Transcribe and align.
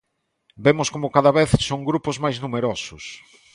Vemos 0.65 0.87
como 0.93 1.13
cada 1.15 1.31
vez 1.39 1.49
son 1.67 1.79
máis 1.79 1.87
grupos 1.89 2.15
numerosos. 2.43 3.03